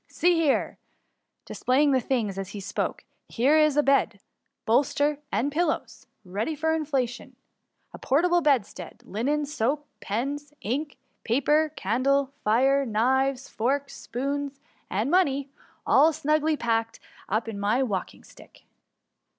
[0.07, 0.79] See here !^
[1.45, 4.19] displaying the things as he spoke;^^ here is a bed,
[4.65, 7.35] bolster, and pillows, ready for inflation;
[7.93, 14.57] a portable bedstead, linen, soap, pens, ink, paper, candles, fire, knives, forks, spoons^
[14.89, 15.51] and money;
[15.85, 16.99] all snugly packed
[17.29, 18.63] up in my walking sdck